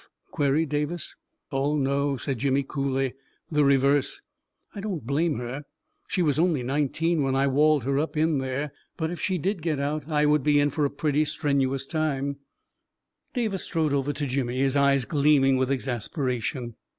[0.33, 1.15] "queried Davis."
[1.51, 3.13] Oh, no!" said Jimmy, coolly."
[3.51, 4.19] The reverse!
[4.73, 5.61] I don't blame her—
[6.09, 9.37] she was only nineteen when I walled her up in there I But if she
[9.37, 12.37] did get out, I would be in for a pretty strenuous time."
[13.35, 16.73] 322 A KING IN BABYLON Davis strode over to Jimmy, his eyes gleaming with exasperation.